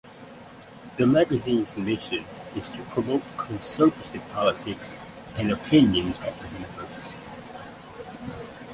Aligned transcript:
The 0.97 1.05
magazine's 1.05 1.77
mission 1.77 2.25
is 2.55 2.71
to 2.71 2.81
promote 2.85 3.21
conservative 3.37 4.27
politics 4.31 4.97
and 5.35 5.51
opinion 5.51 6.15
at 6.21 6.39
the 6.39 6.47
University. 6.49 7.15